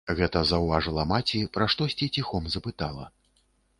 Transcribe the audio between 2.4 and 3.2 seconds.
запытала.